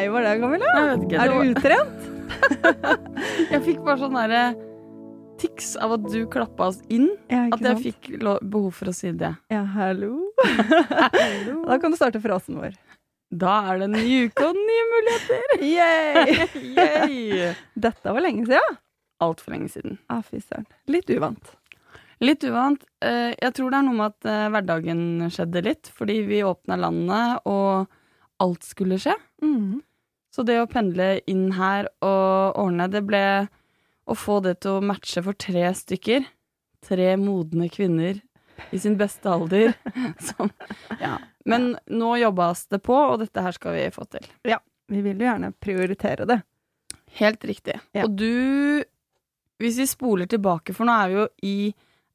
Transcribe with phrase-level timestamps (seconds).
[0.00, 0.68] Hei var det, Camilla?
[0.96, 1.98] Ikke, Er du var- utrent?
[3.52, 4.42] Jeg fikk bare sånn derre
[5.40, 7.10] tics av at du klappa oss inn.
[7.28, 9.34] Ja, At jeg fikk behov for å si det.
[9.52, 10.30] Ja, hallo.
[10.40, 12.78] Da kan du starte frasen vår.
[13.28, 15.54] Da er det en ny uke og nye muligheter!
[15.76, 16.48] Yay!
[16.80, 17.52] Yay!
[17.76, 18.80] Dette var lenge siden.
[19.20, 19.98] Altfor lenge siden.
[20.08, 20.24] Ah.
[20.88, 21.52] Litt uvant.
[22.24, 22.88] Litt uvant.
[23.04, 26.80] Eh, Jeg tror det er noe med at eh, hverdagen skjedde litt, fordi vi åpna
[26.80, 27.84] landet, og
[28.40, 29.12] alt skulle skje.
[29.44, 29.82] Mm.
[30.30, 33.22] Så det å pendle inn her og ordne, det ble
[34.10, 36.26] å få det til å matche for tre stykker.
[36.86, 38.20] Tre modne kvinner
[38.70, 39.74] i sin beste alder.
[40.30, 40.52] Som,
[41.00, 41.18] ja.
[41.48, 44.26] Men nå jobbes det på, og dette her skal vi få til.
[44.48, 44.60] Ja.
[44.90, 46.40] Vi vil jo gjerne prioritere det.
[47.20, 47.76] Helt riktig.
[47.94, 48.06] Ja.
[48.08, 48.82] Og du,
[49.62, 51.56] hvis vi spoler tilbake, for nå er vi jo i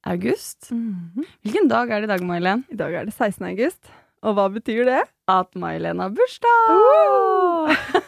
[0.05, 0.71] august.
[0.75, 1.23] Mhm.
[1.45, 2.66] Hvilken dag er det i dag, May-Len?
[2.71, 3.47] I dag er det 16.
[3.47, 3.91] august.
[4.25, 5.02] Og hva betyr det?
[5.31, 7.75] At May-Len har bursdag!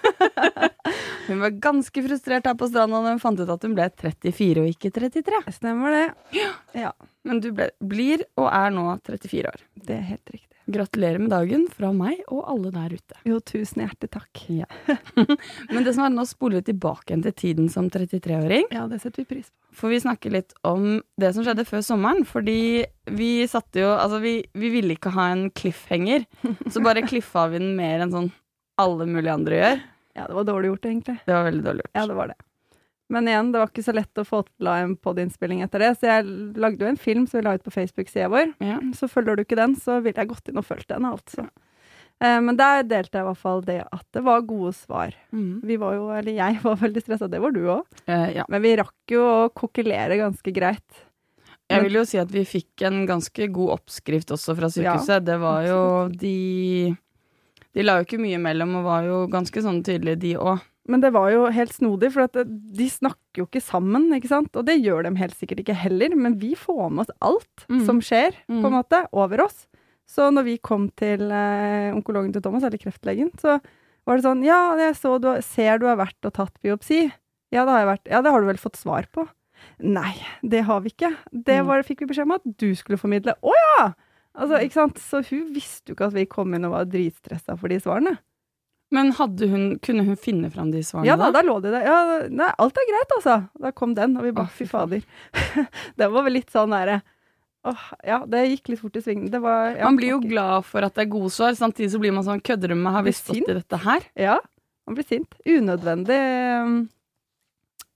[1.28, 4.62] Hun var ganske frustrert her på stranda da hun fant ut at hun ble 34
[4.64, 5.42] og ikke 33.
[5.58, 6.06] Stemmer det.
[6.78, 6.94] Ja,
[7.28, 9.66] Men du ble, blir og er nå 34 år.
[9.76, 10.44] det er helt riktig.
[10.68, 13.20] Gratulerer med dagen fra meg og alle der ute.
[13.28, 14.42] Jo, tusen hjertelig takk.
[15.72, 18.68] Men det som er nå spoler vi tilbake igjen til tiden som 33-åring.
[18.76, 19.56] Ja, det setter vi pris på.
[19.78, 22.24] For vi snakker litt om det som skjedde før sommeren.
[22.28, 22.84] Fordi
[23.16, 26.26] vi satte jo Altså, vi, vi ville ikke ha en cliffhanger.
[26.68, 28.32] Så bare cliffa vi den mer enn sånn
[28.82, 29.86] alle mulige andre gjør.
[30.18, 31.18] Ja, det var dårlig gjort, egentlig.
[31.26, 31.96] Det var veldig dårlig gjort.
[32.00, 32.38] Ja, det var det.
[33.14, 36.10] Men igjen, det var ikke så lett å få til en podiinnspilling etter det, så
[36.10, 36.26] jeg
[36.60, 38.52] lagde jo en film som vi la ut på Facebook-sida vår.
[38.60, 38.82] Ja.
[38.98, 41.48] Så følger du ikke den, så ville jeg gått inn og fulgt den, altså.
[42.20, 45.16] Eh, men der delte jeg i hvert fall det at det var gode svar.
[45.32, 45.62] Mm.
[45.70, 48.00] Vi var jo, eller jeg var veldig stressa, det var du òg.
[48.10, 48.48] Eh, ja.
[48.52, 51.04] Men vi rakk jo å kokkelere ganske greit.
[51.68, 55.26] Jeg vil jo si at vi fikk en ganske god oppskrift også fra sykehuset.
[55.28, 55.80] det var jo
[56.16, 56.96] de
[57.78, 60.64] De la jo ikke mye imellom og var jo ganske sånn tydelige, de òg.
[60.88, 64.54] Men det var jo helt snodig, for de snakker jo ikke sammen, ikke sant?
[64.56, 67.82] Og det gjør de helt sikkert ikke heller, men vi får med oss alt mm.
[67.86, 69.66] som skjer, på en måte, over oss.
[70.08, 73.58] Så når vi kom til eh, onkologen til Thomas, eller kreftlegen, så
[74.08, 77.10] var det sånn Ja, jeg så du ser du har vært og tatt biopsi.
[77.52, 78.08] Ja, det har jeg vært.
[78.16, 79.28] Ja, det har du vel fått svar på?
[79.84, 80.14] Nei,
[80.48, 81.12] det har vi ikke.
[81.32, 81.68] Det Mm.
[81.68, 83.36] var, fikk vi beskjed om at du skulle formidle.
[83.44, 83.86] Å ja!
[84.38, 85.02] Altså, ikke sant?
[85.02, 88.18] Så hun visste jo ikke at vi kom inn og var dritstressa for de svarene.
[88.94, 91.10] Men hadde hun, kunne hun finne fram de svarene?
[91.10, 91.84] Ja da, da lå de der.
[91.84, 91.98] Ja,
[92.32, 93.38] nei, alt er greit, altså.
[93.60, 95.04] Da kom den, og vi bare fy fader.
[96.00, 97.02] det var vel litt sånn derre
[97.68, 99.26] Åh, ja, det gikk litt fort i svingen.
[99.34, 102.00] Det var ja, Man blir jo glad for at det er gode svar, samtidig så
[102.00, 102.96] blir man sånn Kødder du med meg?
[102.96, 104.06] Har vi stått i dette her?
[104.16, 104.38] Ja,
[104.88, 105.36] man blir sint.
[105.44, 106.20] Unødvendig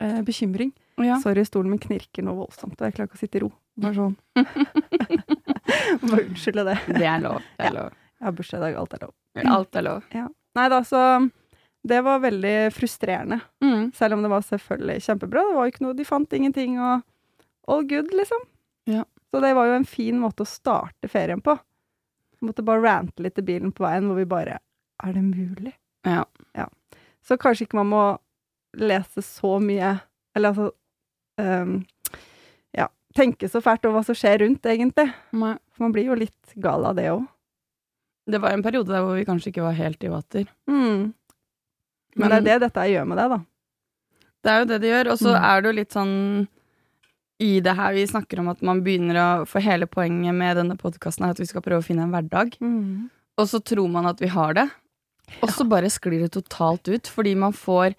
[0.02, 0.74] eh, bekymring.
[1.00, 1.22] Ja.
[1.24, 3.54] Sorry, stolen min knirker nå voldsomt, og jeg klarer ikke å sitte i ro.
[3.80, 4.18] Bare sånn.
[6.02, 6.78] Bare unnskylde det.
[6.88, 7.42] Det er lov.
[7.58, 8.00] Det er lov.
[8.22, 9.14] Jeg har bursdag i dag, alt er lov.
[9.56, 10.10] Alt er lov.
[10.58, 11.02] Nei da, så
[11.88, 13.40] det var veldig frustrerende.
[13.64, 13.92] Mm.
[13.98, 15.46] Selv om det var selvfølgelig kjempebra.
[15.48, 17.02] Det var jo ikke noe, De fant ingenting, og
[17.72, 18.44] all good, liksom.
[18.90, 19.06] Ja.
[19.32, 21.56] Så det var jo en fin måte å starte ferien på.
[22.42, 24.60] Måtte bare rante litt i bilen på veien, hvor vi bare
[25.04, 25.74] Er det mulig?
[26.06, 26.26] Ja.
[27.22, 28.04] Så kanskje ikke man må
[28.78, 30.00] lese så mye
[30.36, 30.72] Eller altså
[31.38, 31.82] Ja,
[33.18, 35.08] tenke så fælt over hva som skjer rundt, egentlig.
[35.36, 35.56] Nei.
[35.76, 37.26] For man blir jo litt gal av det òg.
[38.32, 40.46] Det var en periode der hvor vi kanskje ikke var helt i vater.
[40.70, 41.12] Mm.
[42.16, 43.40] Men, det er det dette gjør med deg, da.
[44.42, 45.44] Det er jo det det gjør, og så Mm.
[45.44, 46.48] er det jo litt sånn
[47.42, 50.78] i det her vi snakker om at man begynner å For hele poenget med denne
[50.78, 52.54] podkasten er at vi skal prøve å finne en hverdag.
[53.38, 54.70] Og så tror man at vi har det,
[55.42, 57.96] og så bare sklir det totalt ut fordi man får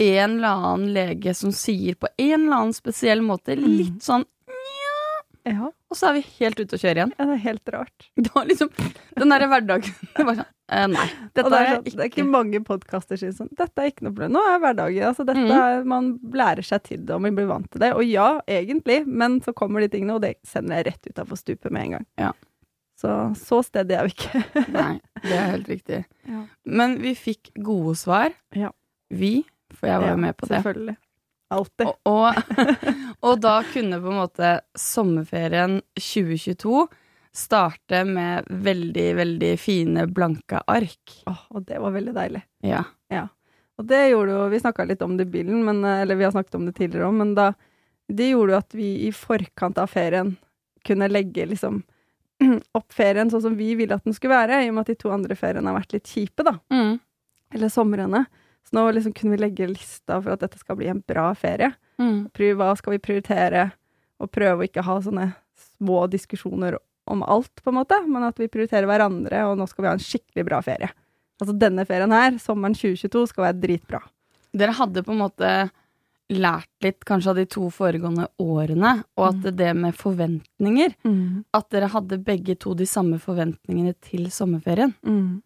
[0.00, 4.24] en eller annen lege som sier på en eller annen spesiell måte litt sånn
[5.48, 7.12] Ja, Og så er vi helt ute å kjøre igjen.
[7.16, 8.08] ja, det er helt rart.
[8.20, 8.70] Det var liksom
[9.16, 9.94] den derre hverdagen.
[10.16, 11.96] Det var sånn eh, Nei, Og det, er, sånn, ikke...
[11.96, 14.34] det er ikke mange podkaster som sier sånn Dette er ikke noe problem.
[14.36, 15.88] Nå er hverdagen altså dette mm.
[15.90, 17.92] Man lærer seg til det, og man blir vant til det.
[17.96, 21.72] Og ja, egentlig, men så kommer de tingene, og det sender jeg rett utafor stupet
[21.72, 22.08] med en gang.
[22.20, 22.32] Ja.
[23.00, 24.42] Så så stedig er vi ikke.
[24.76, 24.92] Nei,
[25.24, 26.02] det er helt riktig.
[26.28, 26.42] Ja.
[26.68, 28.34] Men vi fikk gode svar.
[28.56, 28.74] Ja.
[29.08, 29.40] Vi,
[29.72, 30.60] for jeg var jo med på det.
[30.60, 30.96] Selvfølgelig.
[31.50, 31.86] Alltid.
[31.86, 32.90] Og, og,
[33.26, 36.84] og da kunne på en måte sommerferien 2022
[37.34, 41.20] starte med veldig, veldig fine, blanke ark.
[41.30, 42.42] Åh, og det var veldig deilig.
[42.66, 42.84] Ja.
[43.80, 46.34] Og det gjorde jo Vi snakka litt om det i bilen, men, eller vi har
[46.34, 47.52] snakket om det tidligere òg, men da
[48.10, 50.34] Det gjorde jo at vi i forkant av ferien
[50.86, 51.82] kunne legge liksom
[52.78, 54.98] opp ferien sånn som vi ville at den skulle være, i og med at de
[55.02, 56.54] to andre feriene har vært litt kjipe, da.
[56.72, 56.94] Mm.
[57.54, 58.24] Eller somrene.
[58.70, 61.72] Så nå liksom kunne vi legge lista for at dette skal bli en bra ferie.
[61.98, 62.28] Mm.
[62.56, 63.72] Hva skal vi prioritere?
[64.20, 65.32] Og prøve å ikke ha sånne
[65.78, 66.76] små diskusjoner
[67.10, 69.94] om alt, på en måte, men at vi prioriterer hverandre, og nå skal vi ha
[69.96, 70.90] en skikkelig bra ferie.
[71.40, 74.00] Altså denne ferien her, sommeren 2022, skal være dritbra.
[74.52, 75.50] Dere hadde på en måte
[76.30, 79.56] lært litt kanskje av de to foregående årene, og at Mm.
[79.56, 80.94] det med forventninger
[81.54, 84.94] At dere hadde begge to de samme forventningene til sommerferien.
[85.04, 85.42] Mm.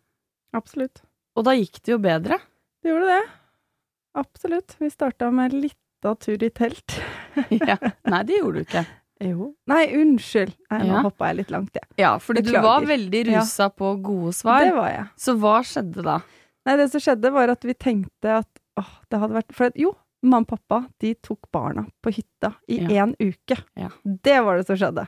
[0.53, 1.01] Absolutt.
[1.37, 2.39] Og da gikk det jo bedre.
[2.85, 3.23] Det gjorde det.
[4.21, 4.75] Absolutt.
[4.79, 6.99] Vi starta med lita tur i telt.
[7.49, 7.79] ja.
[8.13, 8.85] Nei, det gjorde du ikke.
[9.25, 9.47] Jo.
[9.71, 10.53] Nei, unnskyld.
[10.71, 11.03] Nei, nå Ja.
[11.07, 11.87] hoppa jeg litt langt, jeg.
[12.03, 14.67] Ja, fordi du var veldig rusa på gode svar.
[14.67, 15.07] Det var jeg.
[15.25, 16.19] Så hva skjedde da?
[16.67, 19.95] Nei, det som skjedde, var at vi tenkte at åh, det hadde vært For jo,
[20.25, 23.07] mamma og pappa de tok barna på hytta i Ja.
[23.21, 23.59] uke.
[23.77, 23.89] Ja.
[24.05, 25.07] Det var det som skjedde.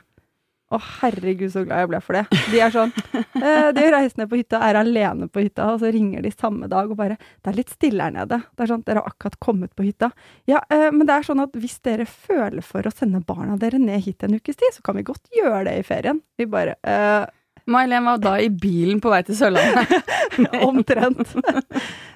[0.67, 2.39] Å, herregud, så glad jeg ble for det.
[2.51, 5.91] De er sånn eh, De reiser ned på hytta, er alene på hytta, og så
[5.95, 8.83] ringer de samme dag og bare 'Det er litt stille her nede.' Det er sånn,
[8.83, 10.11] 'Dere har akkurat kommet på hytta.'
[10.45, 13.79] Ja, eh, men det er sånn at hvis dere føler for å sende barna dere
[13.79, 16.21] ned hit en ukes tid, så kan vi godt gjøre det i ferien.
[16.37, 17.25] Vi bare eh,
[17.67, 19.87] May-Len var da i bilen på vei til Sørlandet.
[20.67, 21.35] Omtrent.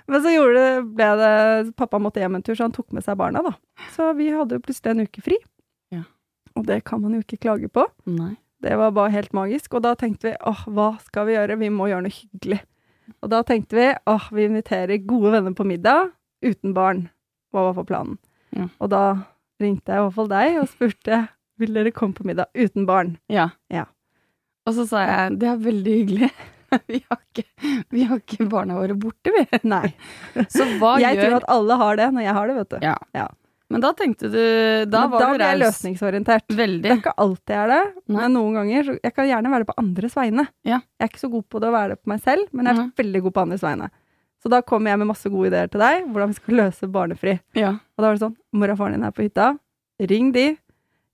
[0.07, 1.33] Men så gjorde det, ble det
[1.79, 3.55] Pappa måtte hjem en tur, så han tok med seg barna, da.
[3.95, 5.39] Så vi hadde jo plutselig en uke fri.
[5.95, 6.03] Ja.
[6.55, 7.85] Og det kan man jo ikke klage på.
[8.11, 8.35] Nei.
[8.61, 9.73] Det var bare helt magisk.
[9.77, 11.57] Og da tenkte vi åh, hva skal vi gjøre?
[11.61, 12.61] Vi må gjøre noe hyggelig.
[13.21, 16.11] Og da tenkte vi åh, vi inviterer gode venner på middag
[16.45, 17.07] uten barn.
[17.51, 18.19] Hva var for planen?
[18.55, 18.67] Ja.
[18.79, 19.03] Og da
[19.61, 21.25] ringte jeg i hvert fall deg og spurte
[21.61, 23.15] vil dere komme på middag uten barn.
[23.31, 23.51] Ja.
[23.73, 23.85] Ja.
[24.67, 26.31] Og så sa jeg det er veldig hyggelig.
[26.87, 27.43] Vi har ikke,
[27.91, 29.41] vi har ikke barna våre borte, vi.
[29.67, 29.89] Nei.
[30.47, 32.77] Så hva jeg gjør tror at alle har det når jeg har det, vet du.
[32.85, 32.93] Ja.
[33.17, 33.25] Ja.
[33.71, 34.37] Men da tenkte du
[34.91, 36.45] Da Men var da du ble jeg løsningsorientert.
[36.51, 36.83] løsningsorientert.
[36.83, 37.81] Det er ikke alltid jeg er det,
[38.11, 38.17] Nei.
[38.21, 40.47] men noen ganger så Jeg kan gjerne være det på andres vegne.
[40.67, 40.79] Ja.
[40.99, 42.75] Jeg er ikke så god på det å være det på meg selv, men jeg
[42.75, 42.91] er Nei.
[43.03, 43.89] veldig god på andres vegne.
[44.41, 47.35] Så da kommer jeg med masse gode ideer til deg, hvordan vi skal løse barnefri.
[47.55, 47.69] Ja.
[47.95, 49.51] Og da var det sånn Mor og faren din er på hytta.
[50.09, 50.47] Ring de.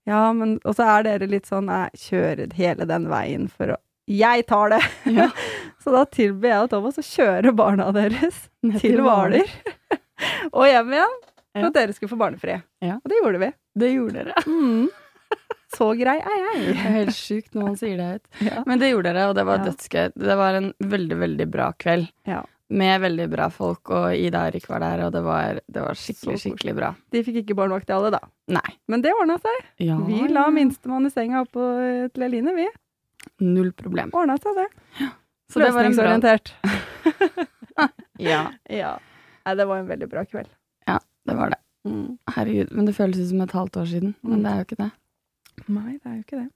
[0.08, 3.76] Ja, men Og så er dere litt sånn Nei, kjører hele den veien for å
[4.08, 4.80] Jeg tar det!
[5.12, 5.26] Ja.
[5.84, 8.46] så da tilbyr jeg og Thomas å kjøre barna deres
[8.80, 9.44] til Hvaler
[10.56, 11.18] og hjem igjen
[11.60, 12.56] for at dere skulle få barnefri.
[12.84, 12.96] Ja.
[13.02, 13.50] Og det gjorde vi.
[13.78, 14.34] Det gjorde dere.
[14.46, 14.88] Mm.
[15.76, 16.60] Så grei er jeg.
[16.64, 18.28] Det er helt sjukt når man sier det høyt.
[18.46, 18.62] Ja.
[18.66, 19.66] Men det gjorde dere, og det var Ja.
[19.68, 20.06] dødsgøy.
[20.16, 22.08] Det var en veldig, veldig bra kveld.
[22.26, 22.42] Ja.
[22.70, 25.96] Med veldig bra folk, og Ida og Erik var der, og det var, det var
[25.96, 26.90] skikkelig, skikkelig bra.
[27.12, 28.18] De fikk ikke barnevakt alle, da.
[28.52, 28.74] Nei.
[28.88, 29.62] Men det ordna seg.
[29.86, 32.66] Ja, Vi la minstemann i senga oppå eh, til Eline, vi.
[33.40, 34.10] Null problem.
[34.12, 34.66] Ordna seg, det.
[35.52, 36.36] Så det var en bra.
[38.18, 38.98] Ja, Ja.
[39.46, 40.48] Nei, det var en veldig bra kveld.
[41.28, 41.58] Det var det.
[41.88, 42.18] Mm.
[42.34, 44.14] Herregud, men det føles ut som et halvt år siden.
[44.22, 44.42] Men Mm.
[44.44, 44.90] det er jo ikke det.
[45.68, 46.48] Nei, det er jo ikke det.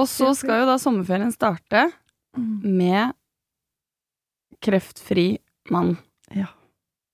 [0.00, 1.92] Og så skal jo da sommerferien starte
[2.36, 2.62] Mm.
[2.78, 3.12] med
[4.62, 5.38] kreftfri
[5.70, 5.96] mann.
[6.34, 6.46] Ja.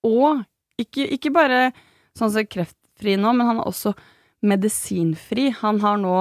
[0.07, 0.45] Og
[0.81, 1.73] ikke, ikke bare
[2.17, 3.95] sånn som kreftfri nå, men han er også
[4.47, 5.51] medisinfri.
[5.63, 6.17] Han har nå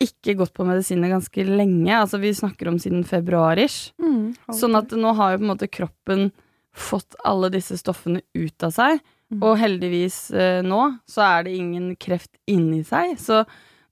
[0.00, 1.92] ikke gått på medisiner ganske lenge.
[1.92, 3.92] Altså vi snakker om siden februar-ish.
[4.00, 4.34] Mm.
[4.56, 6.30] Sånn at nå har jo på en måte kroppen
[6.76, 9.00] fått alle disse stoffene ut av seg.
[9.30, 9.42] Mm.
[9.46, 13.14] Og heldigvis eh, nå så er det ingen kreft inni seg.
[13.20, 13.44] Så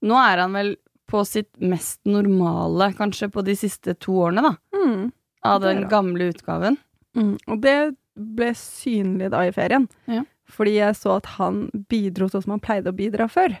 [0.05, 0.73] nå er han vel
[1.09, 4.53] på sitt mest normale, kanskje, på de siste to årene, da.
[4.77, 5.07] Mm.
[5.47, 6.77] Av den gamle utgaven.
[7.17, 7.37] Mm.
[7.47, 7.77] Og det
[8.13, 9.87] ble synlig da i ferien.
[10.11, 10.25] Ja.
[10.49, 13.55] Fordi jeg så at han bidro sånn som han pleide å bidra før.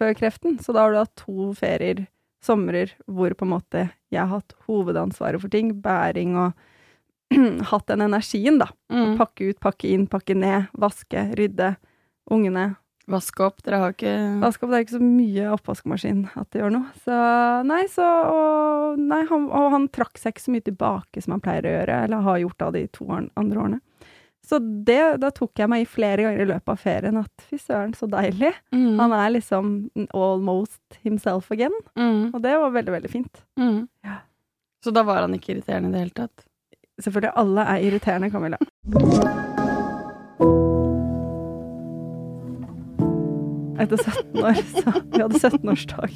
[0.00, 0.58] før kreften.
[0.60, 2.06] Så da har du hatt to ferier,
[2.44, 5.72] somrer, hvor på en måte jeg har hatt hovedansvaret for ting.
[5.84, 6.52] Bæring og
[7.70, 8.70] hatt den energien, da.
[8.92, 9.16] Mm.
[9.20, 11.74] Pakke ut, pakke inn, pakke ned, vaske, rydde.
[12.30, 12.74] Ungene.
[13.10, 13.58] Vaske opp.
[13.66, 16.92] Dere har ikke Vaske opp, det er ikke så mye oppvaskmaskin at det gjør noe.
[17.04, 17.16] Så
[17.68, 21.42] nei, så Og, nei, han, og han trakk seg ikke så mye tilbake som han
[21.44, 23.80] pleier å gjøre, eller har gjort av de to andre årene.
[24.44, 27.56] Så det, da tok jeg meg i flere ganger i løpet av ferien at fy
[27.60, 28.50] søren, så deilig.
[28.76, 28.98] mm.
[29.00, 29.70] Han er liksom
[30.12, 31.76] almost himself again.
[31.96, 32.34] mm.
[32.34, 33.40] Og det var veldig, veldig fint.
[33.60, 33.86] Mm.
[34.04, 34.18] Ja.
[34.84, 36.44] Så da var han ikke irriterende i det hele tatt?
[37.02, 38.58] Selvfølgelig, alle er irriterende, Camilla.
[43.74, 46.12] Etter 17 år, så Vi hadde 17-årsdag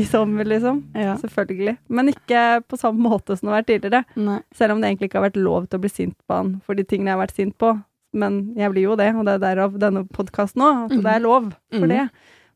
[0.00, 0.78] i sommer, liksom.
[0.96, 1.12] Ja.
[1.20, 1.74] Selvfølgelig.
[1.92, 4.00] Men ikke på samme måte som det har vært tidligere.
[4.16, 4.38] Nei.
[4.56, 6.78] Selv om det egentlig ikke har vært lov til å bli sint på han for
[6.78, 7.74] de tingene jeg har vært sint på.
[8.16, 11.24] Men jeg blir jo det, og det er derav denne podkasten òg, at det er
[11.26, 11.92] lov for Mhm.
[11.92, 12.06] det.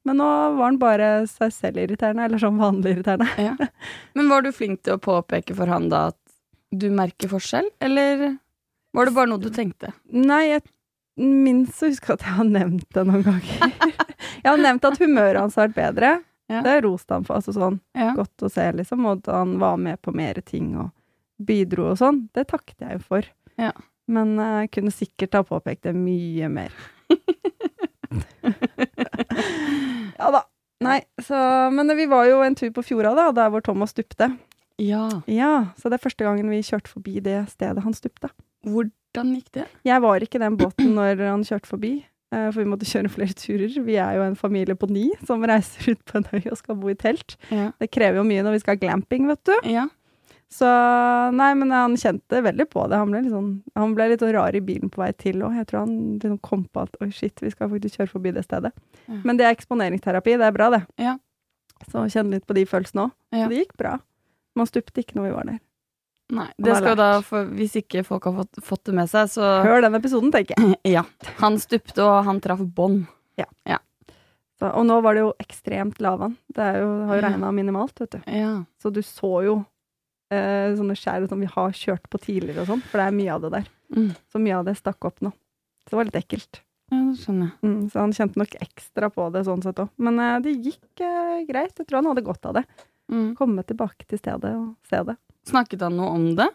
[0.08, 3.28] Men nå var han bare seg selv irriterende, eller sånn vanlig irriterende.
[3.36, 3.54] Ja.
[4.16, 6.16] Men var du flink til å påpeke for han da at
[6.70, 8.36] du merker forskjell, eller
[8.94, 9.92] var det bare noe du tenkte?
[10.10, 10.62] Nei, jeg
[11.20, 13.72] minst husker huske at jeg har nevnt det noen ganger.
[14.42, 16.10] jeg har nevnt at humøret hans har vært bedre.
[16.50, 16.60] Ja.
[16.66, 17.34] Det roste han for.
[17.38, 18.10] Altså sånn Ja.
[18.16, 19.04] godt å se, liksom.
[19.06, 20.90] Og at han var med på mer ting og
[21.38, 22.24] bidro og sånn.
[22.34, 23.22] Det takket jeg jo for.
[23.60, 23.72] Ja.
[24.10, 26.72] Men jeg jeg kunne sikkert ha påpekt det mye mer.
[30.18, 30.42] ja da.
[30.80, 31.36] Nei, så
[31.70, 34.30] Men vi var jo en tur på fjorda, da, der hvor Thomas stupte.
[34.80, 35.06] Ja.
[35.30, 38.30] Ja, så det er første gangen vi kjørte forbi det stedet han stupte.
[38.66, 39.66] Hvordan gikk det?
[39.86, 41.92] Jeg var ikke i den båten når han kjørte forbi,
[42.32, 43.76] eh, for vi måtte kjøre flere turer.
[43.84, 46.78] Vi er jo en familie på ni som reiser ut på en øy og skal
[46.80, 47.36] bo i telt.
[47.52, 47.70] Ja.
[47.80, 49.56] Det krever jo mye når vi skal ha glamping, vet du.
[49.76, 49.88] ja.
[50.50, 50.66] Så
[51.30, 52.98] nei, men han kjente veldig på det.
[52.98, 55.54] Han ble litt, sånn, han ble litt sånn rar i bilen på vei til òg.
[55.60, 58.42] Jeg tror han liksom kom på at oi, shit, vi skal faktisk kjøre forbi det
[58.48, 58.72] stedet.
[59.06, 59.20] Ja.
[59.22, 60.80] Men det er eksponeringsterapi, det er bra, det.
[60.98, 61.12] Ja.
[61.86, 63.12] Så kjenne litt på de følelsene òg.
[63.30, 63.46] Ja.
[63.46, 63.92] Det gikk bra.
[64.60, 65.58] Man stupte ikke når vi var der.
[66.30, 69.48] Nei, det skal da, for hvis ikke folk har fått, fått det med seg, så
[69.66, 70.76] Hør den episoden, tenker jeg.
[71.00, 71.02] Ja.
[71.40, 73.08] Han stupte, og han traff bånd.
[74.60, 76.34] Så, og nå var det jo ekstremt lavvann.
[76.52, 77.28] Det jo, har jo Ja.
[77.30, 78.18] regna minimalt, vet du.
[78.28, 78.50] Ja.
[78.82, 79.54] Så du så jo
[80.30, 83.32] eh, sånne skjær som vi har kjørt på tidligere og sånn, for det er mye
[83.34, 83.70] av det der.
[83.96, 84.10] Mm.
[84.30, 85.32] Så mye av det stakk opp nå.
[85.80, 86.60] Så det var litt ekkelt.
[86.92, 87.56] ja, det skjønner jeg.
[87.64, 89.88] Mm, så han kjente nok ekstra på det sånn sett òg.
[89.96, 91.74] Men eh, det gikk eh, greit.
[91.80, 92.66] Jeg tror han hadde godt av det.
[93.10, 93.34] Mm.
[93.36, 95.16] Komme tilbake til stedet og se det.
[95.50, 96.48] Snakket han noe om det?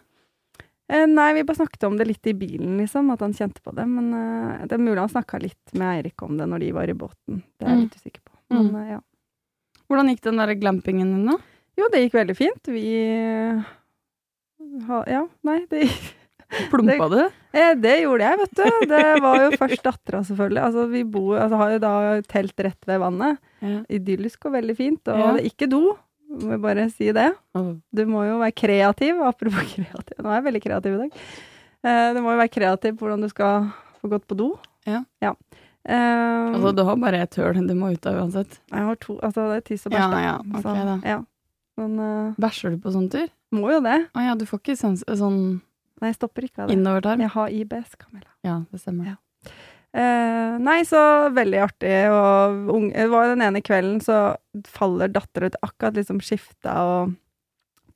[0.88, 3.74] Eh, nei, vi bare snakket om det litt i bilen, liksom, at han kjente på
[3.74, 3.84] det.
[3.90, 6.88] Men eh, det er mulig han snakka litt med Eirik om det når de var
[6.88, 7.42] i båten.
[7.58, 7.82] Det er jeg Mm.
[7.82, 8.32] litt usikker på.
[8.50, 8.76] Men Mm.
[8.82, 9.00] eh, ja.
[9.90, 11.36] Hvordan gikk den der glampingen din, da?
[11.76, 12.62] Jo, det gikk veldig fint.
[12.66, 13.64] Vi eh,
[14.88, 16.12] ha, Ja, nei, det gikk
[16.70, 17.18] Plumpa du?
[17.52, 18.86] Det, det gjorde jeg, vet du.
[18.86, 20.60] Det var jo først dattera, selvfølgelig.
[20.62, 21.92] Altså, vi bor, altså, har jo da
[22.30, 23.40] telt rett ved vannet.
[23.60, 23.80] Ja.
[23.90, 25.08] Idyllisk og veldig fint.
[25.10, 25.32] Og Ja.
[25.34, 25.96] er ikke do,
[26.42, 27.28] må jeg bare si det.
[27.96, 29.20] Du må jo være kreativ.
[29.26, 31.20] Apropos kreativ, nå er jeg veldig kreativ i dag.
[31.86, 33.68] Eh, du må jo være kreativ på hvordan du skal
[34.00, 34.50] få gått på do.
[34.86, 35.04] Ja.
[35.22, 38.58] Eh, Altså, du har bare ett høl, du må ut av uansett.
[38.72, 40.96] jeg har to Altså, det er tiss og bæsj, Ja, ja, ok da.
[41.04, 41.18] Ja.
[41.76, 43.28] Men uh, Bæsjer du på sånn tur?
[43.52, 43.98] må jo det.
[44.16, 45.60] Å ja, du får ikke sånn, sånn
[46.00, 46.76] Nei, jeg stopper ikke av det.
[46.76, 47.20] innovertarm?
[47.24, 48.28] Jeg har IBS, Camilla.
[48.44, 49.12] Ja, det stemmer.
[49.12, 49.16] Ja.
[49.96, 51.00] Eh, nei, så
[51.32, 51.94] veldig artig.
[52.12, 54.34] Og unge, det var den ene kvelden så
[54.68, 57.14] faller dattera ut akkurat liksom skifta og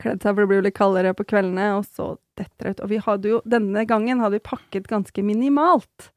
[0.00, 2.84] kledd seg, for det blir jo litt kaldere på kveldene, og så detter det ut.
[2.86, 6.08] Og vi hadde jo, denne gangen hadde vi pakket ganske minimalt.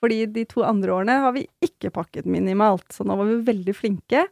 [0.00, 3.74] Fordi de to andre årene har vi ikke pakket minimalt, så nå var vi veldig
[3.76, 4.24] flinke.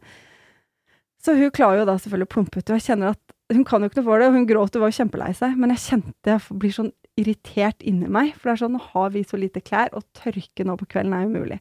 [1.23, 3.81] Så hun klarer jo da selvfølgelig å plumpe ut, og jeg kjenner at hun kan
[3.81, 6.33] jo ikke noe for det, og hun gråt og var kjempelei seg, men jeg kjente
[6.33, 9.63] jeg blir sånn irritert inni meg, for det er sånn, nå har vi så lite
[9.65, 11.59] klær, og tørke nå på kvelden er umulig.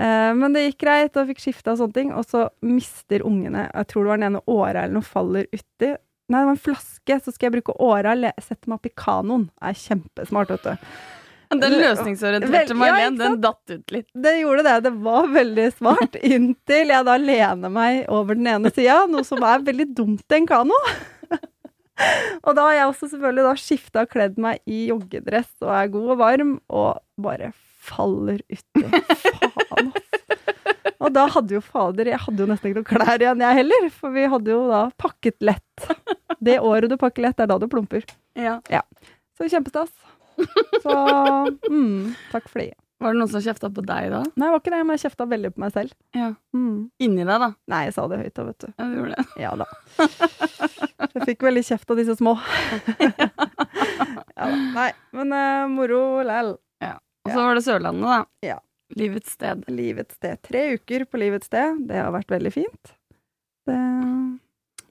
[0.00, 3.68] Uh, men det gikk greit, og fikk skifta og sånne ting, og så mister ungene,
[3.68, 5.94] jeg tror det var den ene åra eller noe, faller uti.
[6.30, 8.94] Nei, det var en flaske, så skal jeg bruke åra, og sette meg opp i
[9.04, 9.48] kanoen.
[9.50, 10.92] Det er kjempesmart, vet du.
[11.50, 14.06] Den løsningsorienterte Marlen, ja, den datt ut litt.
[14.14, 18.70] Det gjorde det, det var veldig smart, inntil jeg da lener meg over den ene
[18.70, 20.78] sida, noe som er veldig dumt i en kano.
[22.44, 25.90] og da har jeg også selvfølgelig da skifta og kledd meg i joggedress og er
[25.92, 27.52] god og varm, og bare
[27.90, 28.84] faller uti.
[29.70, 30.06] Faen, ass.
[31.00, 33.86] Og da hadde jo fader Jeg hadde jo nesten ikke noen klær igjen, jeg heller,
[33.94, 35.86] for vi hadde jo da pakket lett.
[36.40, 38.04] Det året du pakker lett, er da du plumper.
[38.36, 38.58] Ja.
[39.36, 39.92] Så kjempestas.
[40.84, 40.94] Så
[41.68, 42.76] mm, takk for det.
[43.00, 44.18] Var det noen som kjefta på deg da?
[44.36, 45.92] Nei, det var ikke det, men jeg kjefta veldig på meg selv.
[46.16, 46.26] Ja.
[46.52, 46.74] Mm.
[47.00, 47.48] Inni deg, da?
[47.72, 48.66] Nei, jeg sa det høyt da, vet du.
[48.76, 49.24] Ja, du gjorde det.
[49.40, 49.66] Ja da.
[51.14, 52.34] Jeg fikk veldig kjeft av disse små.
[54.36, 54.56] ja da.
[54.76, 56.54] Nei, men uh, moro læl.
[57.20, 58.20] Og så var det Sørlandet, da.
[58.48, 58.58] Ja.
[58.96, 59.60] Livets sted.
[59.70, 60.40] Livets sted.
[60.42, 61.82] Tre uker på livets sted.
[61.86, 62.94] Det har vært veldig fint.
[63.68, 63.76] Det,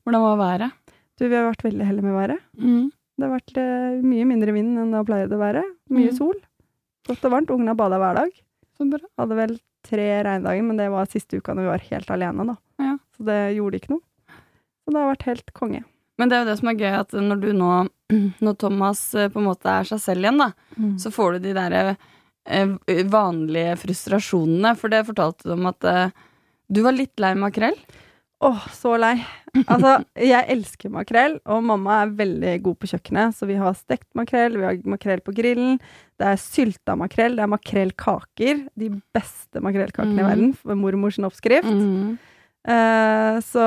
[0.05, 0.75] Hvordan var været?
[1.19, 2.43] du, vi har vært veldig heldige med været.
[2.61, 2.85] Mm.
[3.19, 5.65] Det har vært uh, mye mindre vind enn det har pleid å være.
[5.91, 6.17] Mye Mm.
[6.21, 6.37] sol.
[7.07, 7.53] Godt og varmt.
[7.53, 8.33] Ungene bada hver dag.
[8.77, 9.01] Så bra.
[9.19, 9.55] Hadde vel
[9.87, 12.55] tre regndager, men det var siste uka når vi var helt alene, da.
[12.83, 12.97] Ja.
[13.15, 14.35] Så det gjorde ikke noe.
[14.83, 15.83] Så det har vært helt konge.
[16.19, 17.71] Men det er jo det som er gøy, at når du nå
[18.43, 20.47] Når Thomas eh, på en måte er seg selv igjen, da,
[20.97, 21.81] så får du de derre
[22.49, 22.71] eh,
[23.05, 24.71] vanlige frustrasjonene.
[24.79, 26.15] For det fortalte du om at eh,
[26.73, 27.77] du var litt lei makrell.
[28.41, 29.17] Åh, så lei.
[29.67, 33.35] Altså, jeg elsker makrell, og mamma er veldig god på kjøkkenet.
[33.35, 35.75] Så vi har stekt makrell, vi har makrell på grillen,
[36.19, 38.61] det er sylta makrell, det er makrellkaker.
[38.79, 40.29] De beste makrellkakene i Mm.
[40.29, 41.67] verden, med mormors oppskrift.
[42.67, 43.65] Eh, så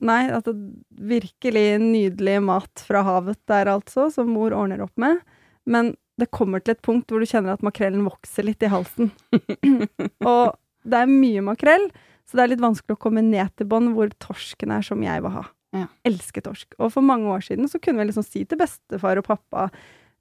[0.00, 0.52] Nei, altså
[0.98, 5.20] virkelig nydelig mat fra havet der, altså, som mor ordner opp med.
[5.66, 9.10] Men det kommer til et punkt hvor du kjenner at makrellen vokser litt i halsen.
[10.26, 11.88] og det er mye makrell,
[12.30, 15.24] Så det er litt vanskelig å komme ned til bånd hvor torsken er som jeg
[15.24, 15.48] vil ha.
[15.74, 15.88] Ja.
[16.06, 16.76] Elsker torsk.
[16.78, 19.68] Og for mange år siden så kunne vi liksom si til bestefar og pappa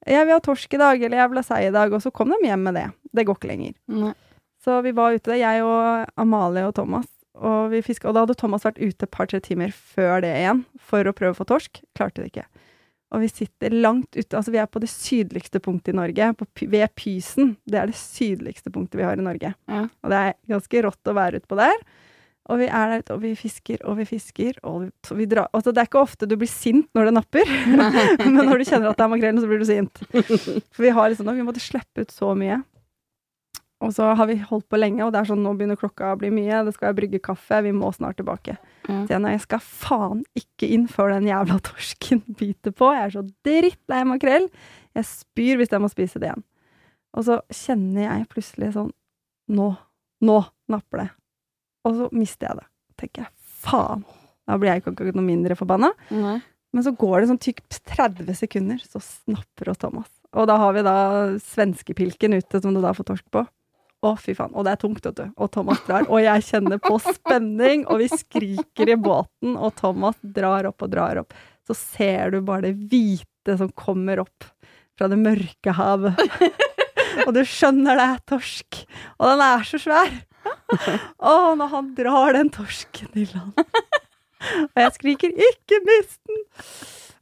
[0.08, 2.12] jeg vil ha torsk i dag, eller jeg vil ha sei i dag, og så
[2.16, 2.86] kom de hjem med det.
[3.16, 3.74] Det går ikke lenger.
[3.92, 4.14] Nei.
[4.64, 8.10] Så vi var ute, jeg og Amalie og Thomas, og vi fiska.
[8.10, 11.36] Og da hadde Thomas vært ute et par-tre timer før det igjen for å prøve
[11.36, 11.82] å få torsk.
[11.98, 12.48] Klarte det ikke.
[13.10, 16.46] Og vi sitter langt ute, altså vi er på det sydligste punktet i Norge, på,
[16.70, 17.56] ved Pysen.
[17.66, 19.56] Det er det sydligste punktet vi har i Norge.
[19.70, 19.88] Ja.
[19.90, 21.82] Og det er ganske rått å være utpå der.
[22.50, 25.52] Og vi er der ute, og vi fisker og vi fisker, og vi, vi drar
[25.54, 27.52] Altså, det er ikke ofte du blir sint når det napper,
[28.26, 30.02] men når du kjenner at det er makrellen, så blir du sint.
[30.74, 32.62] For vi har liksom nok vi måtte slippe ut så mye.
[33.80, 36.18] Og så har vi holdt på lenge, og det er sånn nå begynner klokka å
[36.20, 38.58] bli mye, det skal jeg brygge kaffe, vi må snart tilbake.
[38.90, 39.06] Mm.
[39.08, 42.92] Så jeg, nei, jeg skal faen ikke inn før den jævla torsken biter på.
[42.96, 44.50] Jeg er så drittlei makrell.
[44.98, 46.44] Jeg spyr hvis jeg må spise det igjen.
[47.16, 48.92] Og så kjenner jeg plutselig sånn
[49.50, 49.72] Nå,
[50.22, 50.36] nå
[50.70, 51.08] napper det.
[51.90, 52.66] Og så mister jeg det.
[53.02, 53.32] tenker jeg
[53.64, 54.04] faen.
[54.46, 55.90] Da blir jeg ikke noe mindre forbanna.
[56.14, 56.36] Nei.
[56.76, 60.12] Men så går det sånn tykt 30 sekunder, så snapper oss Thomas.
[60.38, 60.98] Og da har vi da
[61.42, 63.42] svenskepilken ute, som du da får torsk på.
[64.00, 64.54] Å, fy faen.
[64.56, 65.26] Og det er tungt, vet du.
[65.36, 66.06] Og Thomas drar.
[66.08, 70.94] Og jeg kjenner på spenning, og vi skriker i båten, og Thomas drar opp og
[70.94, 71.36] drar opp.
[71.68, 74.48] Så ser du bare det hvite som kommer opp
[74.98, 76.20] fra det mørke havet.
[77.26, 78.78] Og du skjønner det er torsk.
[79.20, 80.12] Og den er så svær.
[81.20, 83.60] Å, når han drar den torsken i land.
[84.70, 86.46] Og jeg skriker 'ikke mist den'!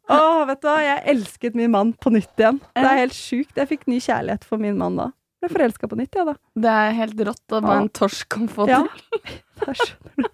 [0.08, 2.62] Å, vet du hva, jeg elsket min mann på nytt igjen.
[2.78, 3.58] Det er helt sjukt.
[3.58, 5.10] Jeg fikk ny kjærlighet for min mann da.
[5.38, 6.34] Ble forelska på nytt, jeg, da.
[6.58, 8.88] Det er helt rått at hva en torsk kan få til.
[9.58, 10.34] Ja, skjønner du.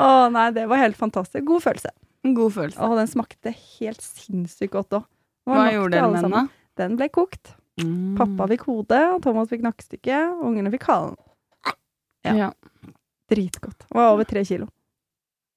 [0.00, 1.44] Å nei, det var helt fantastisk.
[1.48, 1.90] God følelse.
[2.24, 2.78] God følelse.
[2.86, 5.08] Og den smakte helt sinnssykt godt òg.
[5.48, 6.42] Hva gjorde dere med den, da?
[6.80, 7.52] Den ble kokt.
[7.80, 8.14] Mm.
[8.18, 11.16] Pappa fikk hodet, Thomas fikk nakkestykket, ungene fikk halen.
[12.24, 12.34] Ja.
[12.38, 12.50] Ja.
[13.32, 13.84] Dritgodt.
[13.88, 14.68] Det var over tre kilo.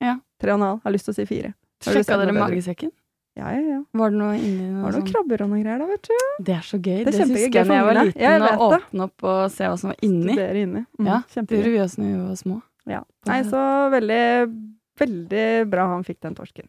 [0.04, 0.18] Ja.
[0.42, 0.82] Tre og en halv.
[0.84, 1.54] Har lyst til å si fire.
[1.86, 2.92] Sjekka dere magesekken?
[3.36, 3.80] Ja, ja, ja.
[4.00, 5.10] Var det noe inni noe var noen sånt?
[5.12, 6.44] krabber og noen greier da, vet du.
[6.48, 7.02] Det er så gøy.
[7.04, 9.68] Det Det, husker jeg da jeg var liten, Ja, jeg å åpne opp og se
[9.68, 10.32] hva som var inni.
[10.38, 10.86] Studere inni.
[11.00, 12.62] Mm, Ja, Det gjorde vi også når vi var små.
[12.88, 13.02] Ja.
[13.28, 14.22] Nei, så veldig,
[15.00, 16.68] veldig bra han fikk den torsken.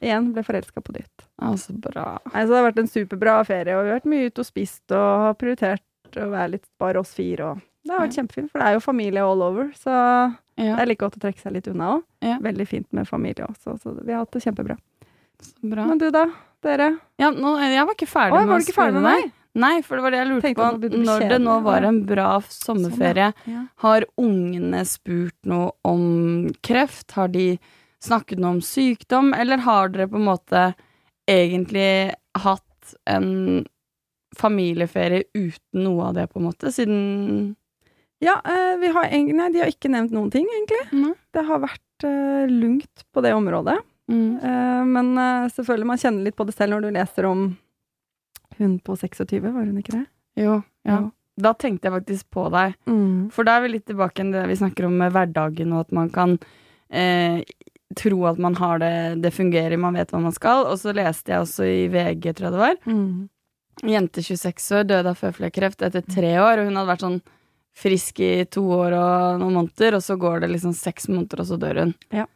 [0.00, 1.24] Igjen ble forelska på nytt.
[1.42, 2.18] Altså, bra.
[2.32, 4.46] Nei, så det har vært en superbra ferie, og vi har vært mye ute og
[4.46, 5.82] spist og har prioritert
[6.16, 7.52] å være litt bare oss fire.
[7.52, 9.92] Og det har vært kjempefint, for det er jo familie all over, så
[10.56, 12.04] det er like godt å trekke seg litt unna òg.
[12.24, 12.38] Ja.
[12.42, 14.78] Veldig fint med familie også, så vi har hatt det kjempebra.
[15.42, 15.86] Så bra.
[15.86, 16.26] Men du da?
[16.62, 16.88] Dere?
[17.20, 19.02] Ja, nå, jeg var ikke ferdig Oi, med å spørre deg.
[19.06, 19.34] meg?
[19.58, 20.66] Nei, for det var det jeg lurte på.
[20.82, 23.62] det Når det nå var en bra sommerferie, Ja.
[23.82, 27.10] har ungene spurt noe om kreft?
[27.12, 27.58] Har de
[28.02, 30.74] snakket noe om sykdom, eller har dere på en måte
[31.28, 33.66] egentlig hatt en
[34.36, 37.56] familieferie uten noe av det, på en måte, siden
[38.20, 40.90] Ja, eh, vi har nei, de har ikke nevnt noen ting, egentlig.
[40.92, 41.14] Mm.
[41.32, 43.78] Det har vært eh, lungt på det området.
[44.08, 44.38] Mm.
[44.42, 47.46] Eh, men eh, selvfølgelig, man kjenner litt på det selv når du leser om
[48.58, 50.04] hun på 26, var hun ikke det?
[50.40, 50.98] Jo, ja.
[50.98, 51.06] Jo.
[51.38, 52.74] Da tenkte jeg faktisk på deg.
[52.90, 53.28] Mm.
[53.30, 55.92] For da er vi litt tilbake til det vi snakker om med hverdagen, og at
[55.94, 56.34] man kan
[56.90, 57.44] eh,
[57.96, 60.66] tro at man har det, det fungerer, man vet hva man skal.
[60.66, 62.78] Og så leste jeg også i VG, tror jeg det var.
[62.90, 63.28] Mm.
[63.86, 67.20] Jente 26 år døde av føflekkreft etter tre år, og hun hadde vært sånn
[67.78, 71.50] frisk i to år og noen måneder, og så går det liksom seks måneder, og
[71.52, 71.94] så dør hun.
[72.10, 72.26] Ja.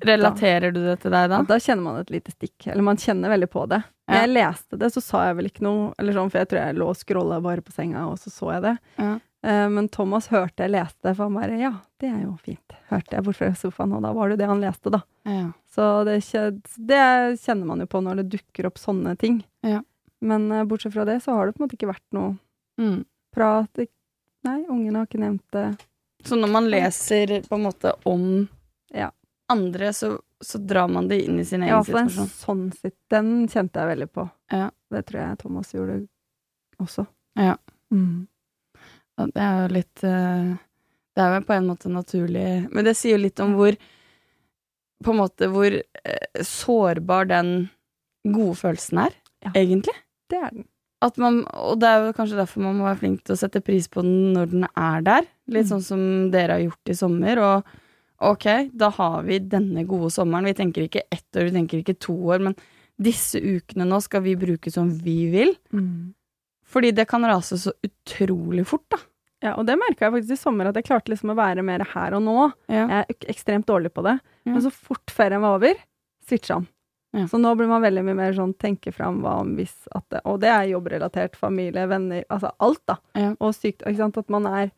[0.00, 1.42] Relaterer du det til deg da?
[1.46, 2.66] Da kjenner man et lite stikk.
[2.72, 3.82] Eller man kjenner veldig på det.
[4.08, 4.22] Ja.
[4.22, 6.74] jeg leste det, så sa jeg vel ikke noe, eller sånn, for jeg tror jeg
[6.80, 8.72] lå og scrolla bare på senga, og så så jeg det.
[8.98, 9.12] Ja.
[9.46, 11.70] Eh, men Thomas hørte jeg leste det, for han bare ja,
[12.02, 12.74] det er jo fint.
[12.90, 15.00] Hørte jeg bort fra sofaen, og da var det jo det han leste, da.
[15.28, 15.46] Ja.
[15.72, 16.18] Så det,
[16.90, 17.04] det
[17.44, 19.40] kjenner man jo på når det dukker opp sånne ting.
[19.64, 19.80] Ja.
[20.20, 22.36] Men eh, bortsett fra det, så har det på en måte ikke vært noe
[22.80, 23.04] Mm.
[23.34, 23.68] prat.
[24.44, 25.66] Nei, ungene har ikke nevnt det.
[26.24, 28.48] Så når man leser på en måte om
[28.94, 29.10] Ja.
[29.52, 30.10] Andre, så,
[30.42, 32.28] så drar man det inn i sin egen Ja, for situasjon.
[32.42, 32.96] sånn sitt.
[33.12, 34.26] Den kjente jeg veldig på.
[34.52, 34.70] Ja.
[34.92, 35.96] Det tror jeg Thomas gjorde
[36.82, 37.06] også.
[37.38, 37.54] Ja.
[37.92, 38.26] Mm.
[39.20, 40.52] Og Det er jo litt eh,
[41.14, 43.76] Det er jo på en måte naturlig Men det sier jo litt om hvor
[45.04, 47.50] På en måte hvor eh, sårbar den
[48.24, 49.50] gode følelsen er, Ja.
[49.58, 49.94] egentlig.
[50.30, 50.64] Det er den.
[51.02, 53.60] At man, og det er jo kanskje derfor man må være flink til å sette
[53.66, 55.24] pris på den når den er der.
[55.50, 55.70] Litt Mm.
[55.72, 57.38] sånn som dere har gjort i sommer.
[57.42, 57.64] Og
[58.30, 60.46] ok, da har vi denne gode sommeren.
[60.50, 62.56] Vi tenker ikke ett år, vi tenker ikke to år, men
[63.02, 65.54] disse ukene nå skal vi bruke som vi vil.
[66.72, 68.98] Fordi det kan rase så utrolig fort, da.
[69.42, 71.82] Ja, og det merka jeg faktisk i sommer, at jeg klarte liksom å være mer
[71.92, 72.36] her og nå.
[72.70, 72.84] Ja.
[72.86, 74.14] Jeg er ek- ekstremt dårlig på det.
[74.46, 74.52] Ja.
[74.54, 75.74] Men så fort ferien var over,
[76.28, 76.68] switcha han.
[77.12, 77.24] Ja.
[77.26, 80.20] Så nå blir man veldig mye mer sånn tenke fram hva om hvis at det
[80.24, 82.96] Og det er jobbrelatert, familie, venner, altså alt, da.
[83.18, 83.34] Ja.
[83.40, 84.16] Og sykt, ikke sant.
[84.22, 84.70] At man er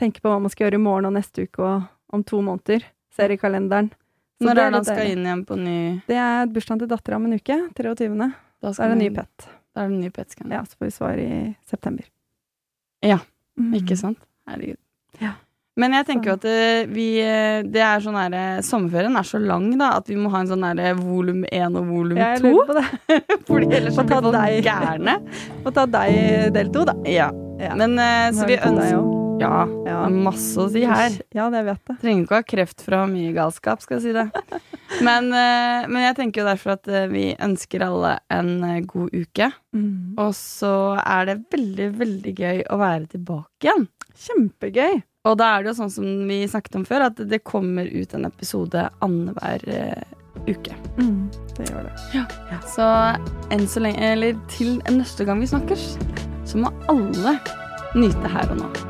[0.00, 2.84] Tenker på hva man skal gjøre i morgen og neste uke, og, om to måneder.
[3.16, 3.90] Ser i kalenderen.
[4.40, 5.74] Så Når er det han skal inn igjen på ny
[6.08, 7.58] Det er bursdagen til dattera om en uke.
[7.76, 8.30] 23.
[8.62, 9.48] Da er det ny pet.
[9.74, 10.50] Da er det ny petscan.
[10.54, 12.04] Ja, så får vi svar i september.
[13.04, 13.18] Ja,
[13.60, 13.74] Mm.
[13.76, 14.16] Ikke sant?
[14.48, 14.78] Herregud.
[15.20, 15.32] Ja.
[15.76, 19.26] Men jeg tenker jo at eh, vi eh, Det er sånn her eh, Sommerferien er
[19.26, 22.40] så lang, da, at vi må ha en sånn her volum én og volum Jeg
[22.40, 22.54] to.
[22.54, 23.20] lurer på det.
[23.50, 25.18] Fordi ellers så blir folk gærne.
[25.66, 26.96] Få ta deg del to, da.
[27.04, 27.30] Ja.
[27.60, 27.74] Ja.
[27.76, 27.98] Men
[28.32, 29.19] så vi ønsker.
[29.40, 29.64] Ja.
[29.86, 30.00] Ja.
[30.12, 31.16] Masse å si her.
[31.34, 31.98] Ja, det vet jeg.
[32.02, 34.26] Trenger ikke å ha kreft fra mye galskap, skal jeg si det.
[35.06, 39.14] Men, eh, men jeg tenker jo derfor at eh, vi ønsker alle en eh, god
[39.14, 39.46] uke.
[39.72, 40.18] Mm.
[40.20, 43.86] Og så er det veldig, veldig gøy å være tilbake igjen.
[44.26, 44.98] Kjempegøy.
[45.30, 48.18] Og da er det jo sånn som vi snakket om før, at det kommer ut
[48.18, 50.14] en episode annenhver eh,
[50.50, 50.76] uke.
[50.98, 51.30] Mm.
[51.56, 52.60] Det gjør det.
[52.74, 52.92] Så
[53.54, 55.92] enn så lenge, eller til neste gang vi snakkes,
[56.50, 57.38] så må alle
[57.94, 58.89] nyte her og nå.